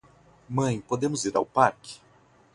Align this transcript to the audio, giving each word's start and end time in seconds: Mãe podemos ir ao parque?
Mãe 0.49 0.79
podemos 0.81 1.25
ir 1.25 1.37
ao 1.37 1.45
parque? 1.45 1.99